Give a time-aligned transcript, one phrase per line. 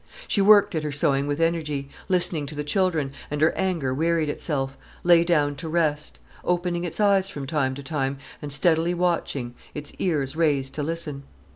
[0.27, 4.29] She worked at her sewing with energy, listening to the children, and her anger wearied
[4.29, 9.53] itself, lay down to rest, opening its eyes from time to time and steadily watching,
[9.75, 11.21] its ears raised to listen.